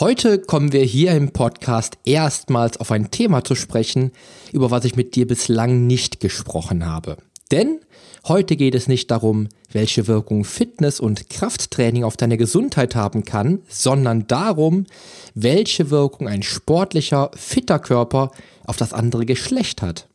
[0.00, 4.12] Heute kommen wir hier im Podcast erstmals auf ein Thema zu sprechen,
[4.52, 7.16] über was ich mit dir bislang nicht gesprochen habe.
[7.50, 7.80] Denn
[8.28, 13.62] heute geht es nicht darum, welche Wirkung Fitness und Krafttraining auf deine Gesundheit haben kann,
[13.68, 14.86] sondern darum,
[15.34, 18.30] welche Wirkung ein sportlicher, fitter Körper
[18.66, 20.06] auf das andere Geschlecht hat.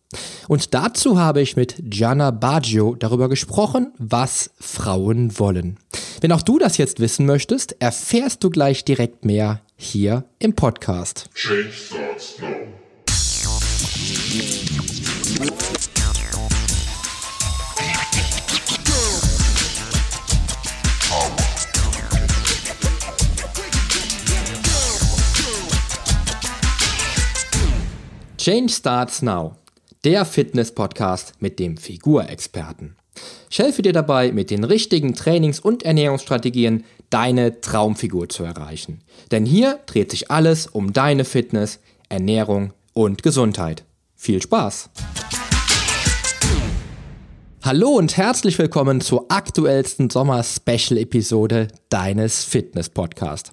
[0.47, 5.77] Und dazu habe ich mit Gianna Baggio darüber gesprochen, was Frauen wollen.
[6.21, 11.29] Wenn auch du das jetzt wissen möchtest, erfährst du gleich direkt mehr hier im Podcast.
[11.33, 12.73] Change starts now.
[28.43, 29.62] Change Starts Now
[30.05, 32.97] der Fitness-Podcast mit dem Figurexperten.
[33.49, 38.99] Ich helfe dir dabei, mit den richtigen Trainings- und Ernährungsstrategien deine Traumfigur zu erreichen.
[39.31, 43.85] Denn hier dreht sich alles um deine Fitness, Ernährung und Gesundheit.
[44.17, 44.89] Viel Spaß!
[47.61, 53.51] Hallo und herzlich willkommen zur aktuellsten Sommer-Special-Episode deines Fitness-Podcasts.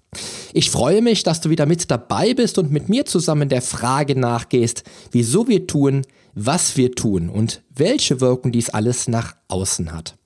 [0.52, 4.18] Ich freue mich, dass du wieder mit dabei bist und mit mir zusammen der Frage
[4.18, 6.02] nachgehst, wieso wir tun,
[6.34, 10.16] was wir tun und welche Wirkung dies alles nach außen hat.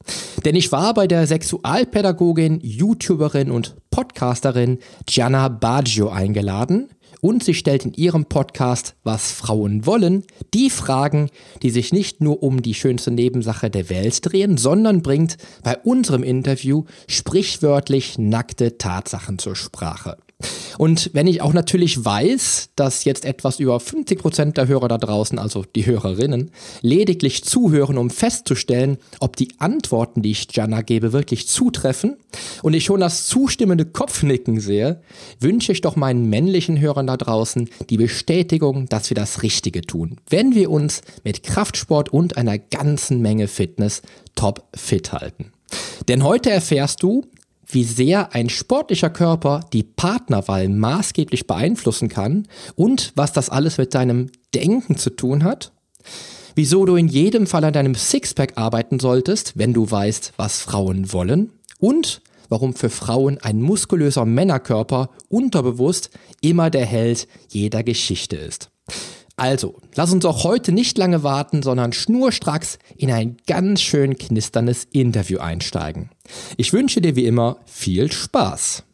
[0.44, 6.88] Denn ich war bei der Sexualpädagogin, YouTuberin und Podcasterin Gianna Baggio eingeladen
[7.24, 11.30] und sie stellt in ihrem Podcast Was Frauen wollen die Fragen,
[11.62, 16.22] die sich nicht nur um die schönste Nebensache der Welt drehen, sondern bringt bei unserem
[16.22, 20.18] Interview sprichwörtlich nackte Tatsachen zur Sprache.
[20.78, 24.98] Und wenn ich auch natürlich weiß, dass jetzt etwas über 50 Prozent der Hörer da
[24.98, 26.50] draußen, also die Hörerinnen,
[26.82, 32.16] lediglich zuhören, um festzustellen, ob die Antworten, die ich Jana gebe, wirklich zutreffen,
[32.62, 35.00] und ich schon das zustimmende Kopfnicken sehe,
[35.40, 40.18] wünsche ich doch meinen männlichen Hörern da draußen die Bestätigung, dass wir das Richtige tun,
[40.28, 44.02] wenn wir uns mit Kraftsport und einer ganzen Menge Fitness
[44.34, 45.52] top fit halten.
[46.08, 47.24] Denn heute erfährst du,
[47.66, 53.94] wie sehr ein sportlicher Körper die Partnerwahl maßgeblich beeinflussen kann und was das alles mit
[53.94, 55.72] deinem Denken zu tun hat,
[56.54, 61.12] wieso du in jedem Fall an deinem Sixpack arbeiten solltest, wenn du weißt, was Frauen
[61.12, 66.10] wollen und warum für Frauen ein muskulöser Männerkörper unterbewusst
[66.40, 68.70] immer der Held jeder Geschichte ist.
[69.36, 74.84] Also, lass uns auch heute nicht lange warten, sondern schnurstracks in ein ganz schön knisterndes
[74.92, 76.10] Interview einsteigen.
[76.56, 78.84] Ich wünsche dir wie immer viel Spaß.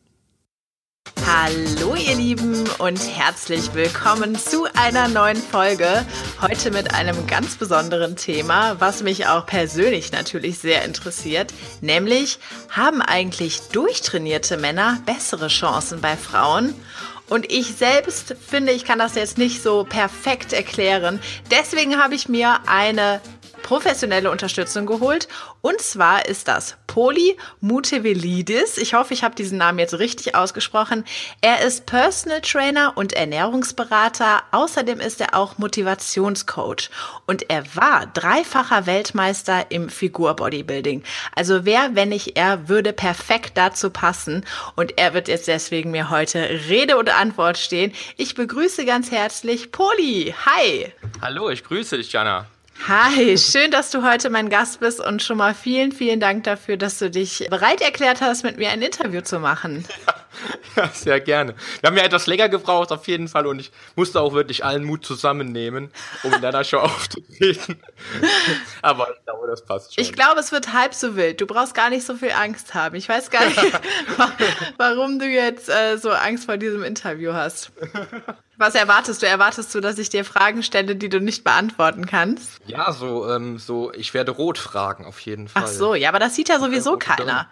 [1.26, 6.06] Hallo ihr Lieben und herzlich willkommen zu einer neuen Folge.
[6.40, 12.38] Heute mit einem ganz besonderen Thema, was mich auch persönlich natürlich sehr interessiert, nämlich
[12.70, 16.74] haben eigentlich durchtrainierte Männer bessere Chancen bei Frauen?
[17.30, 21.20] Und ich selbst finde, ich kann das jetzt nicht so perfekt erklären.
[21.50, 23.20] Deswegen habe ich mir eine
[23.62, 25.28] professionelle Unterstützung geholt.
[25.60, 28.78] Und zwar ist das Poli Mutevelidis.
[28.78, 31.04] Ich hoffe, ich habe diesen Namen jetzt richtig ausgesprochen.
[31.40, 34.42] Er ist Personal Trainer und Ernährungsberater.
[34.50, 36.90] Außerdem ist er auch Motivationscoach.
[37.26, 41.04] Und er war dreifacher Weltmeister im Figur-Bodybuilding.
[41.34, 44.44] Also wer, wenn nicht er, würde perfekt dazu passen.
[44.76, 47.92] Und er wird jetzt deswegen mir heute Rede und Antwort stehen.
[48.16, 50.34] Ich begrüße ganz herzlich Poli.
[50.46, 50.92] Hi.
[51.20, 52.46] Hallo, ich grüße dich, Jana.
[52.88, 56.76] Hi, schön, dass du heute mein Gast bist und schon mal vielen, vielen Dank dafür,
[56.76, 59.84] dass du dich bereit erklärt hast, mit mir ein Interview zu machen.
[60.06, 60.14] Ja,
[60.76, 61.54] ja, sehr gerne.
[61.80, 64.84] Wir haben ja etwas länger gebraucht, auf jeden Fall, und ich musste auch wirklich allen
[64.84, 65.90] Mut zusammennehmen,
[66.22, 67.80] um in deiner Show aufzutreten.
[68.82, 70.02] Aber ich glaube, das passt schon.
[70.02, 71.40] Ich glaube, es wird halb so wild.
[71.40, 72.96] Du brauchst gar nicht so viel Angst haben.
[72.96, 73.60] Ich weiß gar nicht,
[74.76, 77.72] warum du jetzt äh, so Angst vor diesem Interview hast.
[78.56, 79.26] Was erwartest du?
[79.26, 82.60] Erwartest du, dass ich dir Fragen stelle, die du nicht beantworten kannst?
[82.66, 85.62] Ja, so, ähm, so, ich werde rot fragen, auf jeden Fall.
[85.64, 87.48] Ach so, ja, aber das sieht ja sowieso keiner.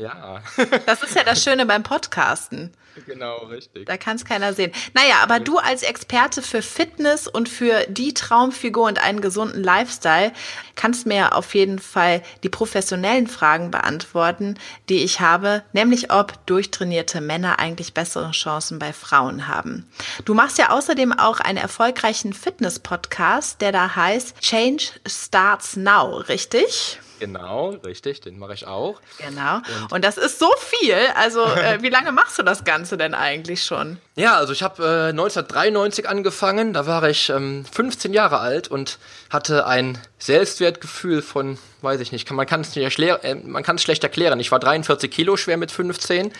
[0.00, 0.40] Ja.
[0.86, 2.72] das ist ja das Schöne beim Podcasten.
[3.10, 3.86] Genau, richtig.
[3.86, 4.72] Da kann es keiner sehen.
[4.94, 10.32] Naja, aber du als Experte für Fitness und für die Traumfigur und einen gesunden Lifestyle
[10.76, 14.58] kannst mir auf jeden Fall die professionellen Fragen beantworten,
[14.88, 19.88] die ich habe, nämlich ob durchtrainierte Männer eigentlich bessere Chancen bei Frauen haben.
[20.24, 26.98] Du machst ja außerdem auch einen erfolgreichen Fitness-Podcast, der da heißt Change Starts Now, richtig?
[27.20, 29.00] Genau, richtig, den mache ich auch.
[29.18, 29.56] Genau.
[29.56, 30.96] Und, und, das ist so viel.
[31.14, 33.98] Also, äh, wie lange machst du das Ganze denn eigentlich schon?
[34.16, 36.72] Ja, also ich habe äh, 1993 angefangen.
[36.72, 38.98] Da war ich ähm, 15 Jahre alt und
[39.30, 44.40] hatte ein Selbstwertgefühl von, weiß ich nicht, kann, man kann es äh, schlecht erklären.
[44.40, 46.32] Ich war 43 Kilo schwer mit 15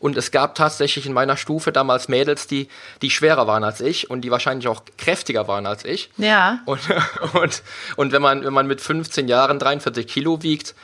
[0.00, 2.68] Und es gab tatsächlich in meiner Stufe damals Mädels, die,
[3.02, 6.10] die schwerer waren als ich und die wahrscheinlich auch kräftiger waren als ich.
[6.18, 6.60] Ja.
[6.66, 6.80] Und,
[7.34, 7.62] und,
[7.96, 10.74] und wenn man, wenn man mit 15 Jahren 43 Kilo wiegt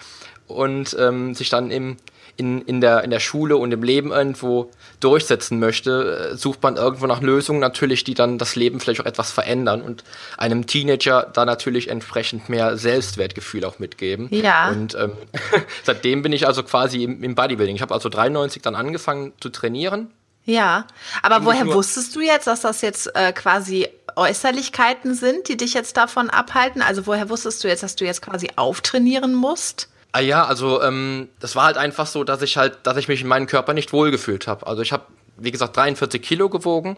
[0.46, 1.96] und ähm, sich dann im,
[2.38, 4.70] in, in, der, in der Schule und im Leben irgendwo
[5.00, 9.06] durchsetzen möchte, äh, sucht man irgendwo nach Lösungen natürlich, die dann das Leben vielleicht auch
[9.06, 10.05] etwas verändern und
[10.38, 14.29] einem Teenager da natürlich entsprechend mehr Selbstwertgefühl auch mitgeben.
[14.31, 14.70] Ja.
[14.70, 15.12] Und ähm,
[15.82, 17.75] seitdem bin ich also quasi im, im Bodybuilding.
[17.75, 20.12] Ich habe also 93 dann angefangen zu trainieren.
[20.44, 20.87] Ja,
[21.23, 23.87] aber woher wusstest du jetzt, dass das jetzt äh, quasi
[24.17, 26.81] Äußerlichkeiten sind, die dich jetzt davon abhalten?
[26.81, 29.88] Also woher wusstest du jetzt, dass du jetzt quasi auftrainieren musst?
[30.18, 33.20] Ah ja, also ähm, das war halt einfach so, dass ich halt, dass ich mich
[33.20, 34.66] in meinem Körper nicht wohlgefühlt habe.
[34.66, 35.04] Also ich habe,
[35.36, 36.96] wie gesagt, 43 Kilo gewogen.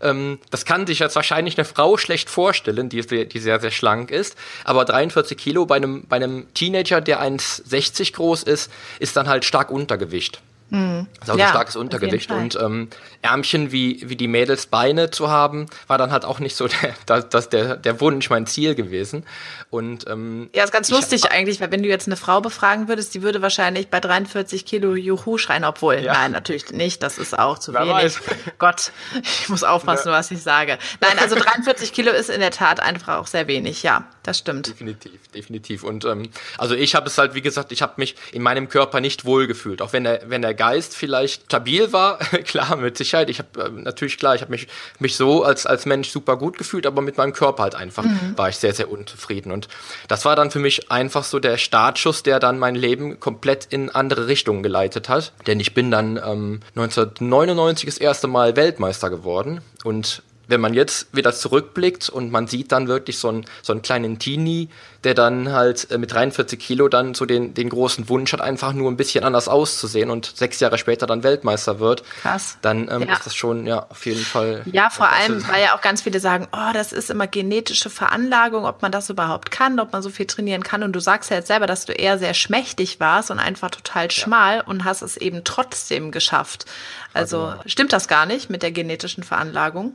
[0.00, 3.72] Ähm, das kann sich jetzt wahrscheinlich eine Frau schlecht vorstellen, die, sehr- die sehr, sehr
[3.72, 4.36] schlank ist.
[4.64, 8.70] Aber 43 Kilo bei einem, bei einem Teenager, der 1,60 groß ist,
[9.00, 10.40] ist dann halt stark Untergewicht.
[10.72, 12.30] Das ist also Ja, starkes Untergewicht.
[12.32, 12.88] Und ähm,
[13.20, 16.94] Ärmchen wie, wie die Mädels Beine zu haben, war dann halt auch nicht so der,
[17.06, 19.24] das, das der, der Wunsch, mein Ziel gewesen.
[19.68, 23.14] Und ähm, Ja, ist ganz lustig eigentlich, weil wenn du jetzt eine Frau befragen würdest,
[23.14, 26.14] die würde wahrscheinlich bei 43 Kilo Juhu schreien, obwohl, Ja.
[26.14, 27.94] nein, natürlich nicht, das ist auch zu Wer wenig.
[27.94, 28.20] weiß.
[28.58, 28.92] Gott,
[29.22, 30.78] ich muss aufpassen, was ich sage.
[31.00, 34.68] Nein, also 43 Kilo ist in der Tat einfach auch sehr wenig, ja, das stimmt.
[34.68, 35.84] Definitiv, definitiv.
[35.84, 39.00] Und ähm, also ich habe es halt, wie gesagt, ich habe mich in meinem Körper
[39.00, 39.82] nicht wohlgefühlt.
[39.82, 43.28] Auch wenn der, wenn der Geist vielleicht stabil war, klar, mit Sicherheit.
[43.28, 44.68] Ich habe ähm, natürlich klar, ich habe mich,
[45.00, 48.04] mich so als, als Mensch super gut gefühlt, aber mit meinem Körper halt einfach
[48.36, 49.50] war ich sehr, sehr unzufrieden.
[49.50, 49.66] Und
[50.06, 53.90] das war dann für mich einfach so der Startschuss, der dann mein Leben komplett in
[53.90, 55.32] andere Richtungen geleitet hat.
[55.48, 61.08] Denn ich bin dann ähm, 1999 das erste Mal Weltmeister geworden und wenn man jetzt
[61.16, 64.68] wieder zurückblickt und man sieht dann wirklich so einen, so einen kleinen Teenie,
[65.02, 68.72] der dann halt äh, mit 43 Kilo dann so den, den großen Wunsch hat, einfach
[68.72, 72.58] nur ein bisschen anders auszusehen und sechs Jahre später dann Weltmeister wird, Krass.
[72.62, 73.14] dann ähm, Ja.
[73.14, 74.62] ist das schon ja auf jeden Fall.
[74.66, 78.64] Ja, vor allem, weil ja auch ganz viele sagen, oh, das ist immer genetische Veranlagung,
[78.64, 80.82] ob man das überhaupt kann, ob man so viel trainieren kann.
[80.84, 84.10] Und du sagst ja jetzt selber, dass du eher sehr schmächtig warst und einfach total
[84.10, 86.66] schmal und hast es eben trotzdem geschafft.
[87.14, 89.94] Also stimmt das gar nicht mit der genetischen Veranlagung?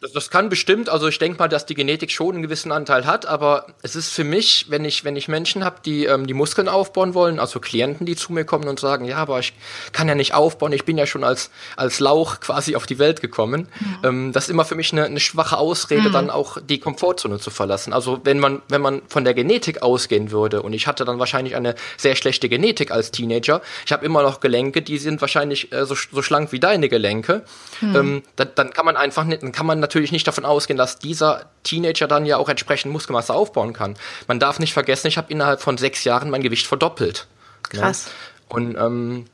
[0.00, 3.06] Das, das kann bestimmt, also ich denke mal, dass die Genetik schon einen gewissen Anteil
[3.06, 6.34] hat, aber es ist für mich, wenn ich, wenn ich Menschen habe, die ähm, die
[6.34, 9.54] Muskeln aufbauen wollen, also Klienten, die zu mir kommen und sagen, ja, aber ich
[9.92, 13.22] kann ja nicht aufbauen, ich bin ja schon als, als Lauch quasi auf die Welt
[13.22, 13.68] gekommen,
[14.04, 17.50] ähm, das ist immer für mich eine, eine schwache Ausrede, dann auch die Komfortzone zu
[17.50, 17.94] verlassen.
[17.94, 21.56] Also wenn man, wenn man von der Genetik ausgehen würde, und ich hatte dann wahrscheinlich
[21.56, 25.86] eine sehr schlechte Genetik als Teenager, ich habe immer noch Gelenke, die sind wahrscheinlich äh,
[25.86, 27.44] so, so schlank wie deine Gelenke,
[27.80, 30.98] ähm, dann, dann kann man einfach nicht, dann kann man natürlich nicht davon ausgehen, dass
[30.98, 33.96] dieser Teenager dann ja auch entsprechend Muskelmasse aufbauen kann.
[34.26, 37.26] Man darf nicht vergessen, ich habe innerhalb von sechs Jahren mein Gewicht verdoppelt.
[37.72, 37.80] ne?
[37.80, 38.08] Krass.
[38.48, 39.26] Und ähm,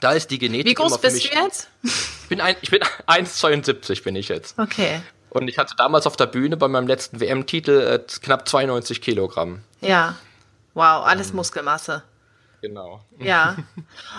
[0.00, 1.30] da ist die Genetik Wie groß bist mich.
[1.30, 1.68] du jetzt?
[1.82, 4.58] Ich bin, ein, ich bin 1,72 bin ich jetzt.
[4.58, 5.00] Okay.
[5.30, 9.60] Und ich hatte damals auf der Bühne bei meinem letzten WM-Titel äh, knapp 92 Kilogramm.
[9.80, 10.14] Ja.
[10.74, 12.02] Wow, alles Muskelmasse.
[12.66, 13.00] Genau.
[13.20, 13.56] Ja.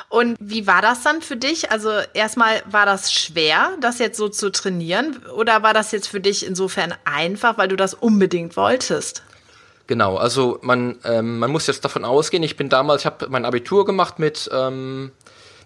[0.08, 1.70] Und wie war das dann für dich?
[1.70, 5.18] Also erstmal war das schwer, das jetzt so zu trainieren?
[5.36, 9.22] Oder war das jetzt für dich insofern einfach, weil du das unbedingt wolltest?
[9.88, 13.44] Genau, also man, ähm, man muss jetzt davon ausgehen, ich bin damals, ich habe mein
[13.44, 15.12] Abitur gemacht mit, ähm,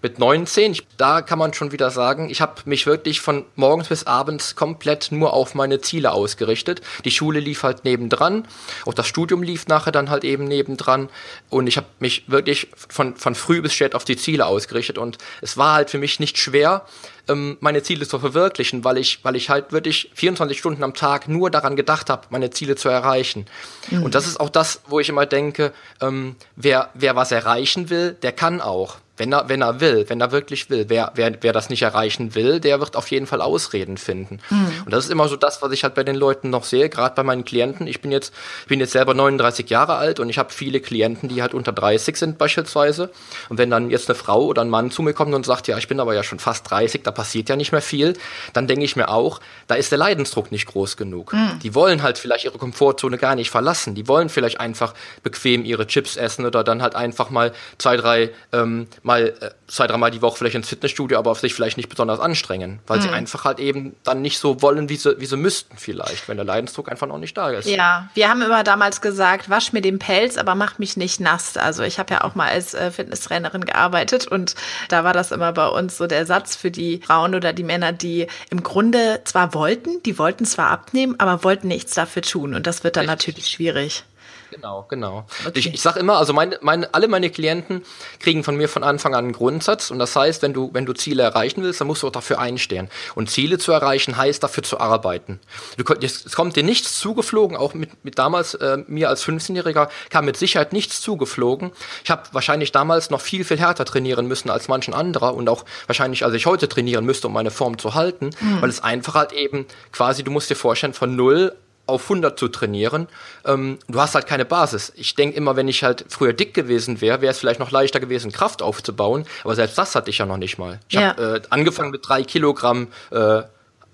[0.02, 0.72] mit 19.
[0.74, 4.56] Ich, da kann man schon wieder sagen, ich habe mich wirklich von morgens bis abends
[4.56, 6.82] komplett nur auf meine Ziele ausgerichtet.
[7.06, 8.48] Die Schule lief halt nebendran,
[8.86, 11.10] auch das Studium lief nachher dann halt eben nebendran
[11.50, 15.18] und ich habe mich wirklich von, von früh bis spät auf die Ziele ausgerichtet und
[15.42, 16.86] es war halt für mich nicht schwer,
[17.28, 21.28] ähm, meine Ziele zu verwirklichen, weil ich, weil ich halt wirklich 24 Stunden am Tag
[21.28, 23.46] nur daran gedacht habe, meine Ziele zu erreichen.
[23.92, 28.14] Und das ist auch das, wo ich immer denke, ähm, wer, wer was erreichen will,
[28.22, 28.98] der kann auch.
[29.22, 30.86] Wenn er, wenn er will, wenn er wirklich will.
[30.88, 34.40] Wer, wer, wer das nicht erreichen will, der wird auf jeden Fall Ausreden finden.
[34.84, 37.14] Und das ist immer so das, was ich halt bei den Leuten noch sehe, gerade
[37.14, 37.86] bei meinen Klienten.
[37.86, 38.34] Ich bin jetzt,
[38.68, 42.18] bin jetzt selber 39 Jahre alt und ich habe viele Klienten, die halt unter 30
[42.18, 43.12] sind beispielsweise.
[43.48, 45.78] Und wenn dann jetzt eine Frau oder ein Mann zu mir kommt und sagt, ja,
[45.78, 48.14] ich bin aber ja schon fast 30, da passiert ja nicht mehr viel,
[48.54, 51.32] dann denke ich mir auch, da ist der Leidensdruck nicht groß genug.
[51.62, 53.94] Die wollen halt vielleicht ihre Komfortzone gar nicht verlassen.
[53.94, 58.32] Die wollen vielleicht einfach bequem ihre Chips essen oder dann halt einfach mal zwei, drei,
[58.52, 61.90] ähm, mal äh, zwei, dreimal die Woche vielleicht ins Fitnessstudio, aber auf sich vielleicht nicht
[61.90, 65.38] besonders anstrengen, weil sie einfach halt eben dann nicht so wollen, wie sie, wie sie
[65.38, 67.68] müssten vielleicht, wenn der Leidensdruck einfach noch nicht da ist.
[67.68, 71.58] Ja, wir haben immer damals gesagt, wasch mir den Pelz, aber mach mich nicht nass.
[71.58, 74.56] Also ich habe ja auch mal als äh, Fitnesstrainerin gearbeitet und
[74.90, 77.92] da war das immer bei uns so der Satz für die Frauen oder die Männer,
[77.92, 82.68] die im Grunde zwar wollten, die wollten zwar abnehmen, aber wollten nichts dafür tun und
[82.68, 84.04] das wird dann natürlich schwierig.
[84.52, 85.26] Genau, genau.
[85.46, 85.60] Okay.
[85.60, 87.84] Ich, ich sage immer, also meine, meine, alle meine Klienten
[88.20, 90.94] kriegen von mir von Anfang an einen Grundsatz und das heißt, wenn du, wenn du
[90.94, 92.90] Ziele erreichen willst, dann musst du auch dafür einstehen.
[93.16, 95.40] Und Ziele zu erreichen heißt dafür zu arbeiten.
[95.78, 100.26] Du, es kommt dir nichts zugeflogen, auch mit, mit damals äh, mir als 15-Jähriger kam
[100.26, 101.72] mit Sicherheit nichts zugeflogen.
[102.04, 105.64] Ich habe wahrscheinlich damals noch viel, viel härter trainieren müssen als manchen anderer und auch
[105.88, 108.62] wahrscheinlich, als ich heute trainieren müsste, um meine Form zu halten, mhm.
[108.62, 111.56] weil es einfach halt eben quasi, du musst dir vorstellen, von null
[111.88, 113.08] auf 100 zu trainieren.
[113.46, 114.92] Ähm, du hast halt keine Basis.
[114.96, 118.00] Ich denke immer, wenn ich halt früher dick gewesen wäre, wäre es vielleicht noch leichter
[118.00, 119.26] gewesen, Kraft aufzubauen.
[119.44, 120.80] Aber selbst das hatte ich ja noch nicht mal.
[120.90, 121.10] Ich ja.
[121.10, 123.44] habe äh, angefangen mit drei Kilogramm äh,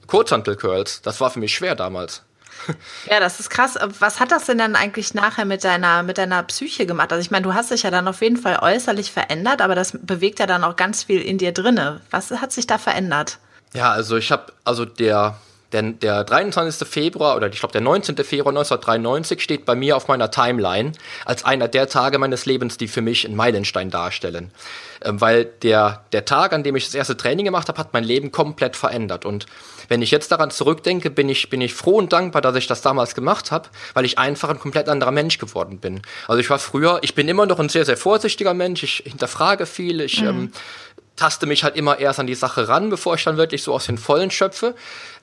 [0.08, 1.02] Kurzhantel-Curls.
[1.02, 2.24] Das war für mich schwer damals.
[3.10, 3.78] Ja, das ist krass.
[4.00, 7.12] Was hat das denn dann eigentlich nachher mit deiner, mit deiner Psyche gemacht?
[7.12, 9.94] Also ich meine, du hast dich ja dann auf jeden Fall äußerlich verändert, aber das
[10.02, 12.02] bewegt ja dann auch ganz viel in dir drinne.
[12.12, 13.40] Was hat sich da verändert?
[13.74, 15.38] Ja, also ich habe, also der,
[15.72, 16.88] der, der 23.
[16.88, 18.16] Februar oder ich glaube der 19.
[18.18, 20.94] Februar 1993 steht bei mir auf meiner Timeline
[21.26, 24.52] als einer der Tage meines Lebens, die für mich einen Meilenstein darstellen.
[25.04, 28.04] Ähm, weil der, der Tag, an dem ich das erste Training gemacht habe, hat mein
[28.04, 29.26] Leben komplett verändert.
[29.26, 29.46] Und
[29.90, 32.82] wenn ich jetzt daran zurückdenke, bin ich, bin ich froh und dankbar, dass ich das
[32.82, 36.02] damals gemacht habe, weil ich einfach ein komplett anderer Mensch geworden bin.
[36.28, 39.66] Also ich war früher, ich bin immer noch ein sehr, sehr vorsichtiger Mensch, ich hinterfrage
[39.66, 40.28] viel, ich mhm.
[40.28, 40.52] ähm,
[41.18, 43.88] taste mich halt immer erst an die Sache ran, bevor ich dann wirklich so aus
[43.88, 44.76] den Vollen schöpfe.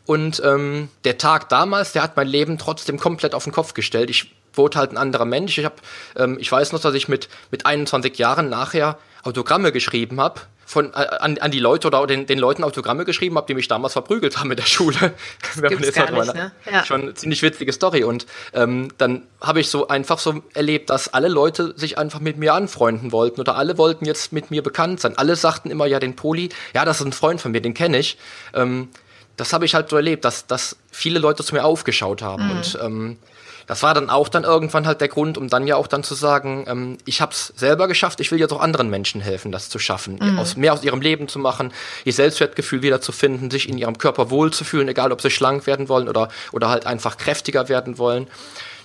[0.07, 4.11] Und ähm, der Tag damals, der hat mein Leben trotzdem komplett auf den Kopf gestellt.
[4.11, 5.59] Ich wurde halt ein anderer Mensch.
[5.59, 5.81] Ich, hab,
[6.17, 10.93] ähm, ich weiß noch, dass ich mit, mit 21 Jahren nachher Autogramme geschrieben habe von
[10.93, 13.93] äh, an, an die Leute oder den, den Leuten Autogramme geschrieben habe, die mich damals
[13.93, 15.15] verprügelt haben in der Schule.
[15.41, 16.53] Das gibt's gar nicht, ne?
[16.71, 16.85] ja.
[16.85, 18.05] Schon eine ziemlich witzige Story.
[18.05, 22.39] Und ähm, dann habe ich so einfach so erlebt, dass alle Leute sich einfach mit
[22.39, 25.17] mir anfreunden wollten oder alle wollten jetzt mit mir bekannt sein.
[25.17, 27.99] Alle sagten immer, ja, den Poli, ja, das ist ein Freund von mir, den kenne
[27.99, 28.19] ich.
[28.55, 28.89] Ähm,
[29.37, 32.45] das habe ich halt so erlebt, dass, dass viele Leute zu mir aufgeschaut haben.
[32.45, 32.51] Mhm.
[32.51, 33.19] Und ähm,
[33.67, 36.15] das war dann auch dann irgendwann halt der Grund, um dann ja auch dann zu
[36.15, 39.69] sagen, ähm, ich habe es selber geschafft, ich will jetzt auch anderen Menschen helfen, das
[39.69, 40.39] zu schaffen, mhm.
[40.39, 41.73] aus, mehr aus ihrem Leben zu machen,
[42.05, 45.89] ihr Selbstwertgefühl wieder zu finden, sich in ihrem Körper wohlzufühlen, egal ob sie schlank werden
[45.89, 48.29] wollen oder, oder halt einfach kräftiger werden wollen.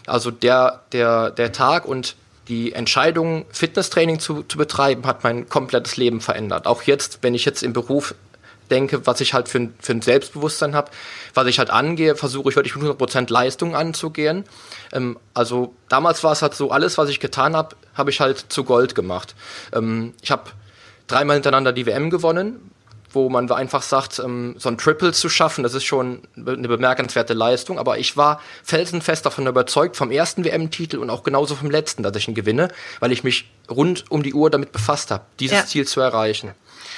[0.07, 2.15] Also der, der, der Tag und
[2.47, 6.65] die Entscheidung, Fitnesstraining zu, zu betreiben, hat mein komplettes Leben verändert.
[6.65, 8.15] Auch jetzt, wenn ich jetzt im Beruf
[8.69, 10.91] denke, was ich halt für ein, für ein Selbstbewusstsein habe,
[11.33, 14.45] was ich halt angehe, versuche ich wirklich mit 100% Leistung anzugehen.
[14.91, 18.45] Ähm, also damals war es halt so, alles, was ich getan habe, habe ich halt
[18.49, 19.35] zu Gold gemacht.
[19.73, 20.51] Ähm, ich habe
[21.07, 22.71] dreimal hintereinander die WM gewonnen,
[23.11, 27.33] wo man einfach sagt, ähm, so ein Triple zu schaffen, das ist schon eine bemerkenswerte
[27.33, 27.79] Leistung.
[27.79, 32.15] Aber ich war felsenfest davon überzeugt, vom ersten WM-Titel und auch genauso vom letzten, dass
[32.15, 35.65] ich ihn gewinne, weil ich mich rund um die Uhr damit befasst habe, dieses ja.
[35.65, 36.51] Ziel zu erreichen.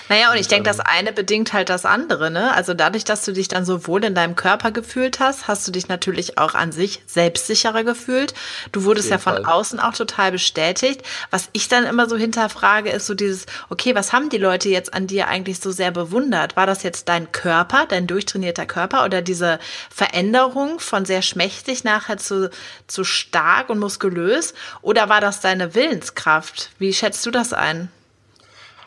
[0.10, 2.54] Naja, und ich denke, das eine bedingt halt das andere, ne?
[2.54, 5.72] Also dadurch, dass du dich dann so wohl in deinem Körper gefühlt hast, hast du
[5.72, 8.34] dich natürlich auch an sich selbstsicherer gefühlt.
[8.72, 9.46] Du wurdest ja von Fall.
[9.46, 11.02] außen auch total bestätigt.
[11.30, 14.94] Was ich dann immer so hinterfrage, ist so dieses, okay, was haben die Leute jetzt
[14.94, 16.56] an dir eigentlich so sehr bewundert?
[16.56, 22.18] War das jetzt dein Körper, dein durchtrainierter Körper oder diese Veränderung von sehr schmächtig nachher
[22.18, 22.50] zu,
[22.88, 24.54] zu stark und muskulös?
[24.82, 26.72] Oder war das deine Willenskraft?
[26.80, 27.90] Wie schätzt du das ein?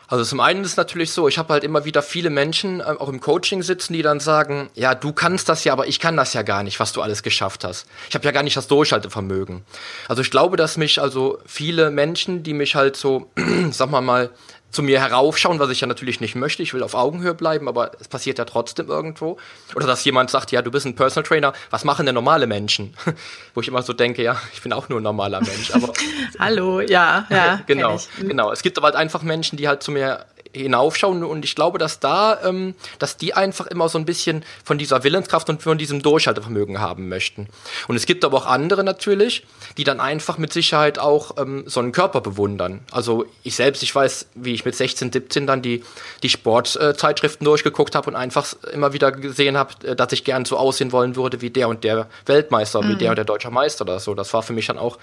[0.07, 3.09] Also zum einen ist natürlich so, ich habe halt immer wieder viele Menschen äh, auch
[3.09, 6.33] im Coaching sitzen, die dann sagen, ja, du kannst das ja, aber ich kann das
[6.33, 7.87] ja gar nicht, was du alles geschafft hast.
[8.09, 9.63] Ich habe ja gar nicht das Durchhaltevermögen.
[10.07, 13.31] Also ich glaube, dass mich also viele Menschen, die mich halt so,
[13.71, 14.29] sag mal mal,
[14.75, 16.61] zu mir heraufschauen, was ich ja natürlich nicht möchte.
[16.61, 19.37] Ich will auf Augenhöhe bleiben, aber es passiert ja trotzdem irgendwo.
[19.73, 22.93] Oder dass jemand sagt, ja, du bist ein Personal Trainer, was machen denn normale Menschen?
[23.53, 25.73] Wo ich immer so denke, ja, ich bin auch nur ein normaler Mensch.
[25.73, 25.93] Aber
[26.39, 27.61] Hallo, ja, ja.
[27.67, 28.27] genau, mhm.
[28.27, 28.51] genau.
[28.51, 30.25] Es gibt aber halt einfach Menschen, die halt zu mir
[30.61, 34.77] hinaufschauen und ich glaube, dass da, ähm, dass die einfach immer so ein bisschen von
[34.77, 37.47] dieser Willenskraft und von diesem Durchhaltevermögen haben möchten.
[37.87, 39.45] Und es gibt aber auch andere natürlich,
[39.77, 42.81] die dann einfach mit Sicherheit auch ähm, so einen Körper bewundern.
[42.91, 45.83] Also ich selbst, ich weiß, wie ich mit 16, 17 dann die,
[46.23, 50.57] die Sportzeitschriften durchgeguckt habe und einfach immer wieder gesehen habe, äh, dass ich gern so
[50.57, 52.89] aussehen wollen würde wie der und der Weltmeister, mhm.
[52.89, 54.13] wie der und der deutsche Meister oder so.
[54.13, 54.97] Das war für mich dann auch,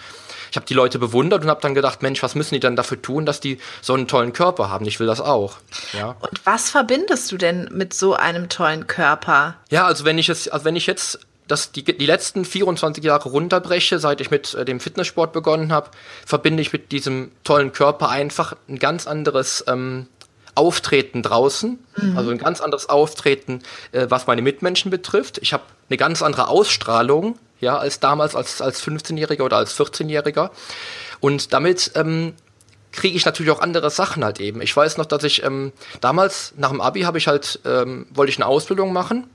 [0.53, 3.01] ich habe die Leute bewundert und habe dann gedacht, Mensch, was müssen die dann dafür
[3.01, 4.85] tun, dass die so einen tollen Körper haben?
[4.85, 5.57] Ich will das auch.
[5.95, 6.15] Ja.
[6.21, 9.57] Und was verbindest du denn mit so einem tollen Körper?
[9.71, 13.31] Ja, also wenn ich es, also wenn ich jetzt das, die, die letzten 24 Jahre
[13.31, 15.89] runterbreche, seit ich mit äh, dem Fitnesssport begonnen habe,
[16.27, 20.07] verbinde ich mit diesem tollen Körper einfach ein ganz anderes ähm,
[20.55, 22.19] Auftreten draußen, mhm.
[22.19, 25.39] also ein ganz anderes Auftreten, äh, was meine Mitmenschen betrifft.
[25.39, 30.51] Ich habe eine ganz andere Ausstrahlung, ja, als damals als, als 15-Jähriger oder als 14-Jähriger.
[31.21, 32.35] Und damit ähm,
[32.91, 34.61] kriege ich natürlich auch andere Sachen halt eben.
[34.61, 38.31] Ich weiß noch, dass ich ähm, damals nach dem Abi habe ich halt ähm, wollte
[38.31, 39.31] ich eine Ausbildung machen.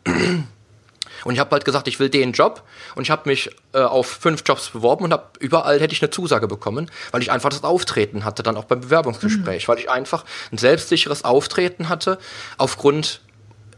[1.23, 2.63] Und ich habe halt gesagt, ich will den Job
[2.95, 6.11] und ich habe mich äh, auf fünf Jobs beworben und habe überall hätte ich eine
[6.11, 9.71] Zusage bekommen, weil ich einfach das Auftreten hatte, dann auch beim Bewerbungsgespräch, mhm.
[9.71, 12.19] weil ich einfach ein selbstsicheres Auftreten hatte
[12.57, 13.21] aufgrund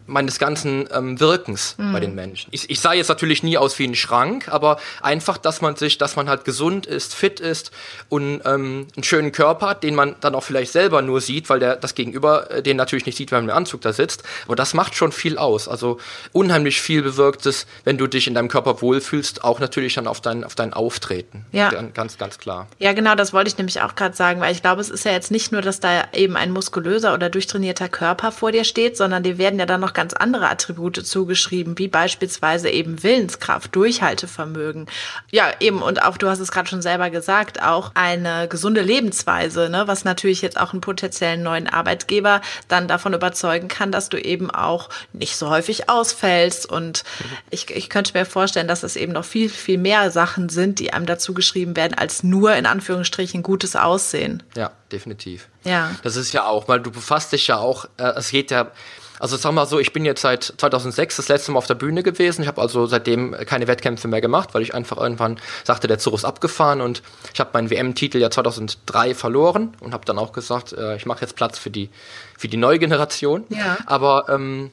[0.09, 1.93] meines ganzen ähm, Wirkens mhm.
[1.93, 2.49] bei den Menschen.
[2.51, 5.97] Ich, ich sah jetzt natürlich nie aus wie ein Schrank, aber einfach, dass man sich,
[5.97, 7.71] dass man halt gesund ist, fit ist
[8.09, 11.59] und ähm, einen schönen Körper hat, den man dann auch vielleicht selber nur sieht, weil
[11.59, 14.23] der das Gegenüber äh, den natürlich nicht sieht, wenn man im Anzug da sitzt.
[14.45, 15.67] Aber das macht schon viel aus.
[15.67, 15.99] Also
[16.31, 20.21] unheimlich viel bewirkt es, wenn du dich in deinem Körper wohlfühlst, auch natürlich dann auf
[20.21, 21.45] dein, auf dein Auftreten.
[21.51, 21.69] Ja.
[21.93, 22.67] Ganz, ganz klar.
[22.79, 25.11] Ja, genau, das wollte ich nämlich auch gerade sagen, weil ich glaube, es ist ja
[25.11, 29.23] jetzt nicht nur, dass da eben ein muskulöser oder durchtrainierter Körper vor dir steht, sondern
[29.23, 34.87] dir werden ja dann noch ganz andere Attribute zugeschrieben, wie beispielsweise eben Willenskraft, Durchhaltevermögen.
[35.29, 39.69] Ja, eben, und auch, du hast es gerade schon selber gesagt, auch eine gesunde Lebensweise,
[39.69, 42.39] ne, was natürlich jetzt auch einen potenziellen neuen Arbeitgeber
[42.69, 46.65] dann davon überzeugen kann, dass du eben auch nicht so häufig ausfällst.
[46.65, 47.03] Und
[47.49, 50.93] ich, ich könnte mir vorstellen, dass es eben noch viel, viel mehr Sachen sind, die
[50.93, 54.43] einem dazu geschrieben werden, als nur in Anführungsstrichen gutes Aussehen.
[54.55, 55.49] Ja, definitiv.
[55.65, 55.91] Ja.
[56.03, 58.71] Das ist ja auch, weil du befasst dich ja auch, äh, es geht ja
[59.19, 62.03] also sag mal so, ich bin jetzt seit 2006 das letzte Mal auf der Bühne
[62.03, 62.41] gewesen.
[62.41, 66.13] Ich habe also seitdem keine Wettkämpfe mehr gemacht, weil ich einfach irgendwann sagte, der Zug
[66.13, 70.73] ist abgefahren und ich habe meinen WM-Titel ja 2003 verloren und habe dann auch gesagt,
[70.73, 71.89] äh, ich mache jetzt Platz für die,
[72.37, 73.43] für die neue Generation.
[73.49, 73.77] Ja.
[73.85, 74.71] Aber ähm,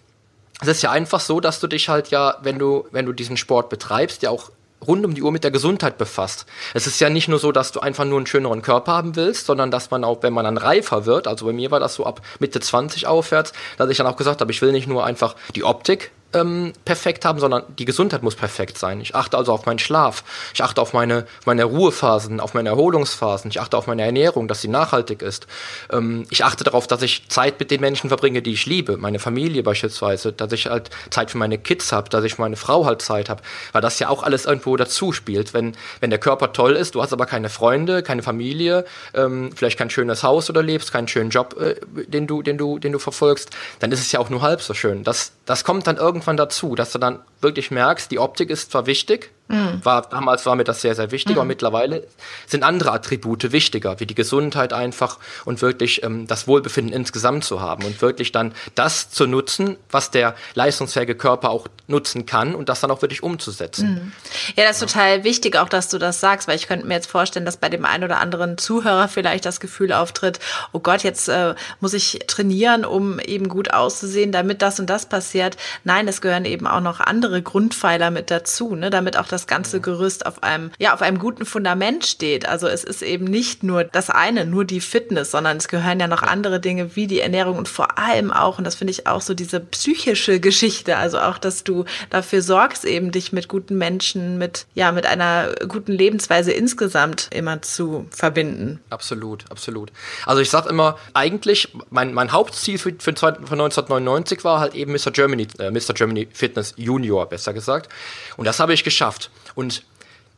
[0.63, 3.37] es ist ja einfach so, dass du dich halt ja, wenn du, wenn du diesen
[3.37, 4.51] Sport betreibst, ja auch
[4.87, 6.47] rund um die Uhr mit der Gesundheit befasst.
[6.75, 9.47] Es ist ja nicht nur so, dass du einfach nur einen schöneren Körper haben willst,
[9.47, 12.05] sondern dass man auch, wenn man dann reifer wird, also bei mir war das so
[12.05, 15.37] ab Mitte 20 aufwärts, dass ich dann auch gesagt habe, ich will nicht nur einfach
[15.55, 19.01] die Optik ähm, perfekt haben, sondern die Gesundheit muss perfekt sein.
[19.01, 23.51] Ich achte also auf meinen Schlaf, ich achte auf meine, meine Ruhephasen, auf meine Erholungsphasen,
[23.51, 25.47] ich achte auf meine Ernährung, dass sie nachhaltig ist.
[25.91, 29.19] Ähm, ich achte darauf, dass ich Zeit mit den Menschen verbringe, die ich liebe, meine
[29.19, 32.85] Familie beispielsweise, dass ich halt Zeit für meine Kids habe, dass ich für meine Frau
[32.85, 33.43] halt Zeit habe,
[33.73, 35.55] weil das ja auch alles irgendwo dazu spielt.
[35.55, 39.79] Wenn, wenn der Körper toll ist, du hast aber keine Freunde, keine Familie, ähm, vielleicht
[39.79, 42.99] kein schönes Haus oder lebst, keinen schönen Job, äh, den, du, den, du, den du
[42.99, 45.05] verfolgst, dann ist es ja auch nur halb so schön.
[45.05, 48.73] Das, das kommt dann irgendwann irgendwann dazu, dass du dann wirklich merkst, die Optik ist
[48.73, 49.85] zwar wichtig, Mhm.
[49.85, 51.41] War, damals war mir das sehr, sehr wichtig, mhm.
[51.41, 52.07] aber mittlerweile
[52.47, 57.61] sind andere Attribute wichtiger, wie die Gesundheit einfach und wirklich ähm, das Wohlbefinden insgesamt zu
[57.61, 62.69] haben und wirklich dann das zu nutzen, was der leistungsfähige Körper auch nutzen kann und
[62.69, 63.89] das dann auch wirklich umzusetzen.
[63.89, 64.13] Mhm.
[64.57, 64.87] Ja, das ist ja.
[64.89, 67.69] total wichtig auch, dass du das sagst, weil ich könnte mir jetzt vorstellen, dass bei
[67.69, 70.41] dem einen oder anderen Zuhörer vielleicht das Gefühl auftritt,
[70.73, 75.07] oh Gott, jetzt äh, muss ich trainieren, um eben gut auszusehen, damit das und das
[75.07, 75.57] passiert.
[75.85, 79.47] Nein, es gehören eben auch noch andere Grundpfeiler mit dazu, ne, damit auch das das
[79.47, 82.49] ganze Gerüst auf einem, ja, auf einem guten Fundament steht.
[82.49, 86.07] Also es ist eben nicht nur das eine, nur die Fitness, sondern es gehören ja
[86.07, 89.21] noch andere Dinge wie die Ernährung und vor allem auch, und das finde ich auch
[89.21, 94.39] so diese psychische Geschichte, also auch, dass du dafür sorgst, eben dich mit guten Menschen,
[94.39, 98.81] mit, ja, mit einer guten Lebensweise insgesamt immer zu verbinden.
[98.89, 99.93] Absolut, absolut.
[100.25, 104.93] Also ich sage immer, eigentlich, mein, mein Hauptziel für, für, für 1999 war halt eben
[104.93, 105.11] Mr.
[105.11, 105.93] Germany, äh, Mr.
[105.97, 107.91] Germany Fitness Junior, besser gesagt.
[108.37, 109.31] Und das habe ich geschafft.
[109.55, 109.83] Und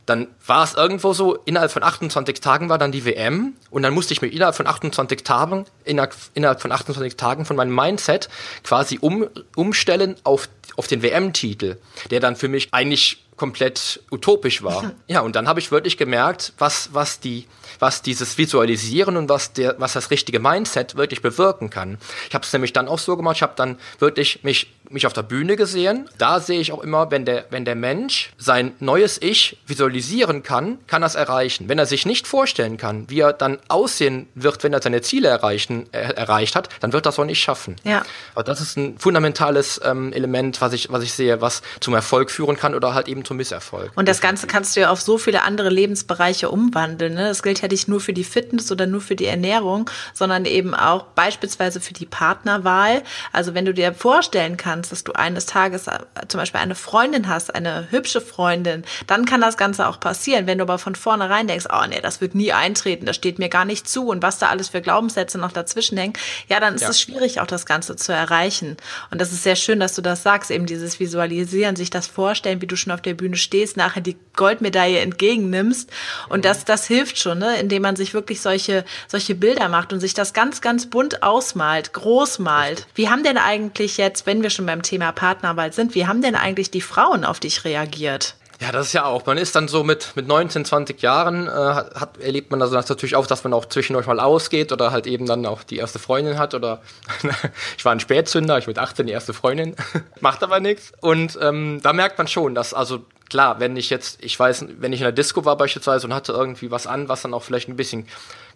[0.09, 3.93] dann war es irgendwo so, innerhalb von 28 Tagen war dann die WM und dann
[3.93, 6.15] musste ich mir innerhalb von 28 Tagen, innerhalb,
[6.61, 8.31] von 28 Tagen von meinem Mindset
[8.65, 11.77] quasi um, umstellen auf, auf den WM-Titel,
[12.11, 14.93] der dann für mich eigentlich komplett utopisch war.
[15.07, 17.47] Ja, und dann habe ich wirklich gemerkt, was, was die,
[17.79, 21.99] was dieses Visualisieren und was, der, was das richtige Mindset wirklich bewirken kann.
[22.29, 25.13] Ich habe es nämlich dann auch so gemacht, ich habe dann wirklich mich, mich auf
[25.13, 26.09] der Bühne gesehen.
[26.19, 30.79] Da sehe ich auch immer, wenn der, wenn der Mensch sein neues Ich visualisieren kann,
[30.87, 31.69] kann er es erreichen.
[31.69, 35.29] Wenn er sich nicht vorstellen kann, wie er dann aussehen wird, wenn er seine Ziele
[35.29, 37.77] erreichen, er, erreicht hat, dann wird er es auch nicht schaffen.
[37.85, 38.03] Ja.
[38.35, 42.31] Aber das ist ein fundamentales ähm, Element, was ich, was ich sehe, was zum Erfolg
[42.31, 43.93] führen kann oder halt eben zum Misserfolg.
[43.95, 47.15] Und das Ganze kannst du ja auf so viele andere Lebensbereiche umwandeln.
[47.15, 47.29] Ne?
[47.29, 50.75] Das gilt ja nicht nur für die Fitness oder nur für die Ernährung, sondern eben
[50.75, 53.03] auch beispielsweise für die Partnerwahl.
[53.33, 57.29] Also wenn du dir vorstellen kannst, dass du eines Tages äh, zum Beispiel eine Freundin
[57.29, 60.47] hast, eine hübsche Freundin, dann kann das Ganze auch passieren.
[60.47, 63.49] Wenn du aber von vornherein denkst, oh nee, das wird nie eintreten, das steht mir
[63.49, 66.15] gar nicht zu und was da alles für Glaubenssätze noch dazwischen hängen,
[66.49, 66.91] ja, dann ist ja.
[66.91, 68.77] es schwierig, auch das Ganze zu erreichen.
[69.11, 72.61] Und das ist sehr schön, dass du das sagst, eben dieses Visualisieren, sich das vorstellen,
[72.61, 75.91] wie du schon auf der Bühne stehst, nachher die Goldmedaille entgegennimmst.
[76.29, 77.59] Und das, das hilft schon, ne?
[77.59, 81.93] indem man sich wirklich solche, solche Bilder macht und sich das ganz, ganz bunt ausmalt,
[81.93, 82.87] groß malt.
[82.95, 86.37] Wie haben denn eigentlich jetzt, wenn wir schon beim Thema Partnerwahl sind, wie haben denn
[86.37, 88.37] eigentlich die Frauen auf dich reagiert?
[88.61, 89.25] Ja, das ist ja auch.
[89.25, 93.15] Man ist dann so mit, mit 19, 20 Jahren, äh, hat, erlebt man das natürlich
[93.15, 96.39] auch, dass man auch zwischendurch mal ausgeht oder halt eben dann auch die erste Freundin
[96.39, 96.83] hat oder
[97.79, 99.77] ich war ein Spätzünder, ich mit 18 die erste Freundin,
[100.21, 100.93] macht aber nichts.
[101.01, 104.93] Und ähm, da merkt man schon, dass also klar, wenn ich jetzt, ich weiß, wenn
[104.93, 107.69] ich in der Disco war beispielsweise und hatte irgendwie was an, was dann auch vielleicht
[107.69, 108.07] ein bisschen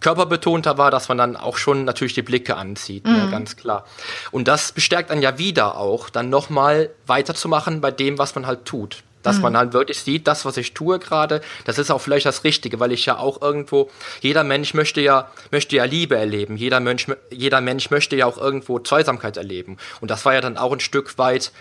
[0.00, 3.24] körperbetonter war, dass man dann auch schon natürlich die Blicke anzieht, ne, mhm.
[3.24, 3.86] ne, ganz klar.
[4.30, 8.64] Und das bestärkt dann ja wieder auch, dann nochmal weiterzumachen bei dem, was man halt
[8.64, 9.02] tut.
[9.22, 9.42] Dass mhm.
[9.42, 12.80] man halt wirklich sieht, das, was ich tue gerade, das ist auch vielleicht das Richtige,
[12.80, 13.88] weil ich ja auch irgendwo,
[14.20, 18.38] jeder Mensch möchte ja, möchte ja Liebe erleben, jeder Mensch, jeder Mensch möchte ja auch
[18.38, 19.76] irgendwo Zweisamkeit erleben.
[20.00, 21.52] Und das war ja dann auch ein Stück weit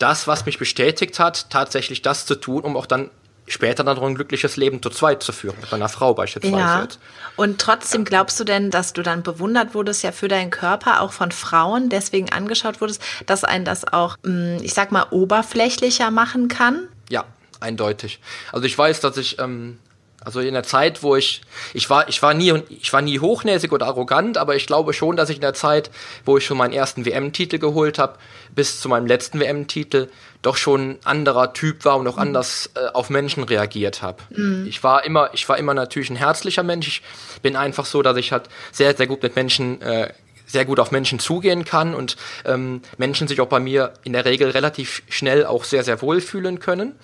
[0.00, 3.10] das, was mich bestätigt hat, tatsächlich das zu tun, um auch dann
[3.46, 6.56] später dann noch ein glückliches Leben zu zweit zu führen, mit meiner Frau beispielsweise.
[6.56, 6.88] Ja.
[7.36, 11.12] Und trotzdem glaubst du denn, dass du dann bewundert wurdest ja für deinen Körper, auch
[11.12, 16.48] von Frauen, deswegen angeschaut wurdest, dass einen das auch, mm, ich sag mal, oberflächlicher machen
[16.48, 16.88] kann?
[17.08, 17.24] Ja,
[17.60, 18.20] eindeutig.
[18.52, 19.78] Also ich weiß, dass ich ähm,
[20.22, 21.40] also in der Zeit, wo ich,
[21.72, 25.16] ich war, ich war nie, ich war nie hochnäsig oder arrogant, aber ich glaube schon,
[25.16, 25.90] dass ich in der Zeit,
[26.24, 28.18] wo ich schon meinen ersten WM-Titel geholt habe,
[28.54, 30.08] bis zu meinem letzten WM-Titel,
[30.42, 32.22] doch schon ein anderer Typ war und auch mhm.
[32.22, 34.22] anders äh, auf Menschen reagiert habe.
[34.30, 34.66] Mhm.
[34.68, 36.88] Ich war immer, ich war immer natürlich ein herzlicher Mensch.
[36.88, 37.02] Ich
[37.40, 40.12] bin einfach so, dass ich halt sehr, sehr gut mit Menschen äh,
[40.46, 44.24] sehr gut auf Menschen zugehen kann und ähm, Menschen sich auch bei mir in der
[44.24, 46.96] Regel relativ schnell auch sehr, sehr wohlfühlen können.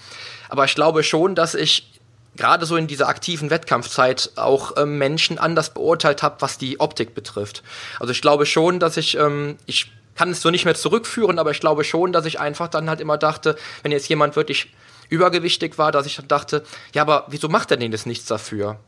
[0.49, 1.96] Aber ich glaube schon, dass ich
[2.37, 7.15] gerade so in dieser aktiven Wettkampfzeit auch ähm, Menschen anders beurteilt habe, was die Optik
[7.15, 7.63] betrifft.
[7.99, 11.51] Also ich glaube schon, dass ich, ähm, ich kann es so nicht mehr zurückführen, aber
[11.51, 14.73] ich glaube schon, dass ich einfach dann halt immer dachte, wenn jetzt jemand wirklich
[15.09, 18.79] übergewichtig war, dass ich dann dachte, ja, aber wieso macht er denn das nichts dafür?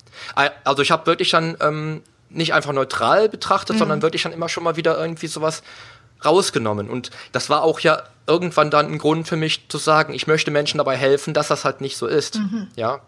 [0.65, 3.79] Also ich habe wirklich dann ähm, nicht einfach neutral betrachtet, mhm.
[3.79, 5.63] sondern wirklich dann immer schon mal wieder irgendwie sowas
[6.25, 6.89] rausgenommen.
[6.89, 10.51] Und das war auch ja irgendwann dann ein Grund für mich zu sagen, ich möchte
[10.51, 12.37] Menschen dabei helfen, dass das halt nicht so ist.
[12.37, 12.69] Mhm.
[12.77, 13.01] Ja.